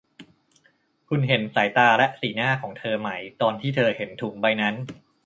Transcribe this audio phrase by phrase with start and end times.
[1.09, 3.09] คุณเห็นสายตาและสีหน้าของเธอไหม
[3.41, 4.75] ตอนที่เธอเห็นถุงใบนั้น